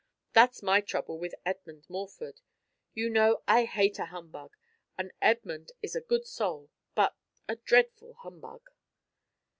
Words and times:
That's 0.33 0.63
my 0.63 0.81
trouble 0.81 1.19
with 1.19 1.35
Edmund 1.45 1.85
Morford. 1.87 2.41
You 2.95 3.07
know, 3.07 3.43
I 3.47 3.65
hate 3.65 3.99
a 3.99 4.05
humbug 4.07 4.55
and 4.97 5.11
Edmund 5.21 5.73
is 5.83 5.95
a 5.95 6.01
good 6.01 6.25
soul, 6.25 6.71
but 6.95 7.15
a 7.47 7.55
dreadful 7.57 8.15
humbug." 8.15 8.63